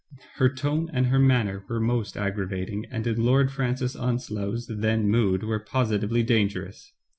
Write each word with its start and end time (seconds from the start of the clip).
Her 0.37 0.49
tone 0.49 0.89
and 0.91 1.05
her 1.05 1.19
manner 1.19 1.63
were 1.69 1.79
most 1.79 2.17
aggravating, 2.17 2.85
and 2.87 3.05
in 3.05 3.23
Lord 3.23 3.51
Francis 3.51 3.95
Onslow's 3.95 4.65
then 4.65 5.07
mood 5.07 5.43
were 5.43 5.59
positively 5.59 6.23
dangerous. 6.23 6.93